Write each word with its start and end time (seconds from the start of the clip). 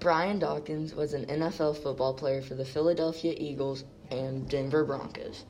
Brian 0.00 0.38
Dawkins 0.38 0.94
was 0.94 1.12
an 1.12 1.26
NFL 1.26 1.76
football 1.76 2.14
player 2.14 2.40
for 2.40 2.54
the 2.54 2.64
Philadelphia 2.64 3.34
Eagles 3.36 3.82
and 4.12 4.48
Denver 4.48 4.84
Broncos. 4.84 5.44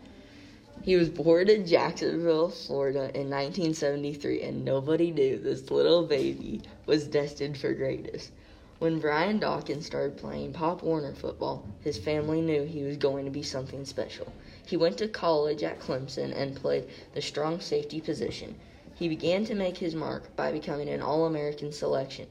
He 0.81 0.97
was 0.97 1.11
born 1.11 1.51
in 1.51 1.67
Jacksonville, 1.67 2.49
Florida 2.49 3.11
in 3.15 3.29
1973, 3.29 4.41
and 4.41 4.65
nobody 4.65 5.11
knew 5.11 5.37
this 5.37 5.71
little 5.71 6.03
baby 6.03 6.63
was 6.87 7.07
destined 7.07 7.59
for 7.59 7.75
greatness. 7.75 8.31
When 8.79 9.01
Brian 9.01 9.39
Dawkins 9.39 9.85
started 9.85 10.17
playing 10.17 10.55
Pop 10.55 10.83
Warner 10.83 11.13
football, 11.13 11.67
his 11.83 11.99
family 11.99 12.41
knew 12.41 12.65
he 12.65 12.85
was 12.85 12.97
going 12.97 13.27
to 13.27 13.31
be 13.31 13.43
something 13.43 13.85
special. 13.85 14.33
He 14.65 14.79
went 14.79 14.97
to 14.97 15.09
college 15.09 15.63
at 15.63 15.79
Clemson 15.79 16.33
and 16.35 16.57
played 16.57 16.87
the 17.13 17.21
strong 17.21 17.61
safety 17.61 18.01
position. 18.01 18.55
He 18.95 19.09
began 19.09 19.45
to 19.45 19.55
make 19.55 19.77
his 19.77 19.95
mark 19.95 20.35
by 20.37 20.53
becoming 20.53 20.89
an 20.89 21.03
All 21.03 21.27
American 21.27 21.71
selection. 21.71 22.29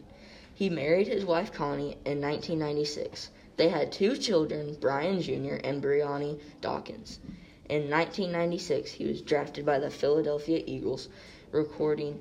He 0.59 0.71
married 0.71 1.05
his 1.05 1.23
wife 1.23 1.51
Connie 1.51 1.97
in 2.03 2.19
1996. 2.19 3.29
They 3.57 3.69
had 3.69 3.91
two 3.91 4.18
children, 4.18 4.75
Brian 4.82 5.21
Jr. 5.21 5.57
and 5.63 5.79
Brianni 5.83 6.39
Dawkins. 6.61 7.19
In 7.69 7.91
1996, 7.91 8.93
he 8.93 9.05
was 9.05 9.21
drafted 9.21 9.68
by 9.68 9.77
the 9.77 9.91
Philadelphia 9.91 10.63
Eagles, 10.65 11.09
recording 11.51 12.18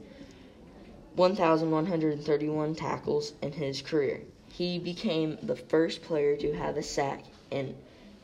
1,131 1.14 2.75
tackles 2.75 3.33
in 3.41 3.52
his 3.52 3.80
career. 3.80 4.20
He 4.53 4.78
became 4.78 5.39
the 5.42 5.56
first 5.56 6.03
player 6.03 6.37
to 6.37 6.53
have 6.53 6.77
a 6.77 6.83
sack 6.83 7.25
and, 7.50 7.75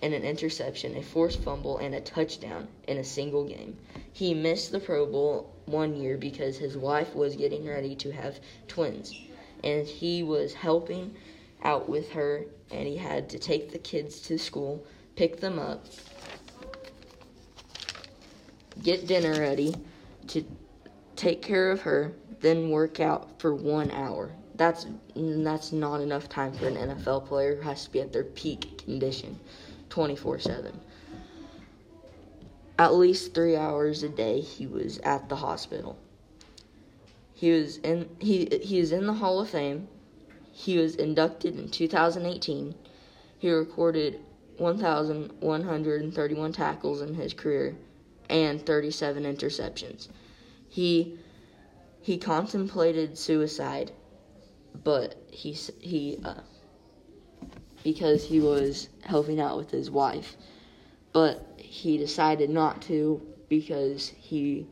and 0.02 0.12
an 0.12 0.24
interception, 0.24 0.94
a 0.94 1.00
forced 1.02 1.40
fumble, 1.40 1.78
and 1.78 1.94
a 1.94 2.02
touchdown 2.02 2.68
in 2.86 2.98
a 2.98 3.02
single 3.04 3.44
game. 3.44 3.78
He 4.12 4.34
missed 4.34 4.72
the 4.72 4.78
Pro 4.80 5.06
Bowl 5.06 5.54
one 5.64 5.96
year 5.96 6.18
because 6.18 6.58
his 6.58 6.76
wife 6.76 7.14
was 7.14 7.34
getting 7.34 7.64
ready 7.66 7.94
to 7.94 8.10
have 8.12 8.40
twins, 8.68 9.14
and 9.62 9.86
he 9.86 10.22
was 10.22 10.54
helping 10.54 11.14
out 11.62 11.88
with 11.88 12.10
her, 12.10 12.44
and 12.70 12.86
he 12.86 12.96
had 12.96 13.28
to 13.30 13.38
take 13.38 13.70
the 13.70 13.78
kids 13.78 14.20
to 14.20 14.38
school, 14.38 14.84
pick 15.16 15.40
them 15.40 15.58
up, 15.58 15.84
get 18.82 19.06
dinner 19.06 19.38
ready, 19.38 19.74
to 20.28 20.44
take 21.16 21.42
care 21.42 21.70
of 21.70 21.80
her, 21.82 22.12
then 22.40 22.70
work 22.70 22.98
out 22.98 23.40
for 23.40 23.54
one 23.54 23.90
hour. 23.92 24.32
That's 24.56 24.86
that's 25.14 25.72
not 25.72 26.00
enough 26.00 26.28
time 26.28 26.52
for 26.52 26.68
an 26.68 26.76
NFL 26.76 27.26
player 27.26 27.56
who 27.56 27.62
has 27.62 27.84
to 27.84 27.90
be 27.90 28.00
at 28.00 28.12
their 28.12 28.24
peak 28.24 28.84
condition, 28.84 29.38
24/7. 29.88 30.72
At 32.78 32.94
least 32.94 33.34
three 33.34 33.56
hours 33.56 34.02
a 34.02 34.08
day, 34.08 34.40
he 34.40 34.66
was 34.66 34.98
at 34.98 35.28
the 35.28 35.36
hospital. 35.36 35.96
He 37.42 37.50
was 37.50 37.78
in 37.78 38.08
he 38.20 38.46
he 38.62 38.78
is 38.78 38.92
in 38.92 39.08
the 39.08 39.14
Hall 39.14 39.40
of 39.40 39.50
Fame. 39.50 39.88
He 40.52 40.78
was 40.78 40.94
inducted 40.94 41.58
in 41.58 41.70
2018. 41.70 42.72
He 43.36 43.50
recorded 43.50 44.20
1,131 44.58 46.52
tackles 46.52 47.00
in 47.00 47.14
his 47.14 47.34
career 47.34 47.76
and 48.30 48.64
37 48.64 49.24
interceptions. 49.24 50.06
He 50.68 51.18
he 52.00 52.16
contemplated 52.16 53.18
suicide, 53.18 53.90
but 54.84 55.16
he 55.28 55.50
he 55.80 56.20
uh, 56.24 56.42
because 57.82 58.22
he 58.22 58.38
was 58.38 58.88
helping 59.02 59.40
out 59.40 59.56
with 59.56 59.72
his 59.72 59.90
wife, 59.90 60.36
but 61.12 61.44
he 61.56 61.98
decided 61.98 62.50
not 62.50 62.82
to 62.82 63.20
because 63.48 64.10
he 64.10 64.68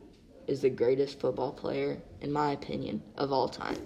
is 0.51 0.61
the 0.61 0.69
greatest 0.69 1.19
football 1.19 1.53
player 1.53 1.97
in 2.19 2.31
my 2.31 2.51
opinion 2.51 3.01
of 3.15 3.31
all 3.31 3.47
time. 3.47 3.77